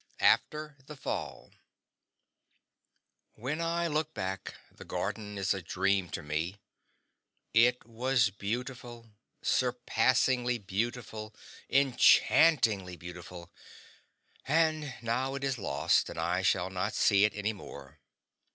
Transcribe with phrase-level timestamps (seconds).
[0.19, 1.51] After the Fall
[3.35, 6.55] When I look back, the Garden is a dream to me.
[7.53, 9.11] It was beautiful,
[9.43, 11.35] surpassingly beautiful,
[11.69, 13.51] enchantingly beautiful;
[14.47, 17.99] and now it is lost, and I shall not see it any more.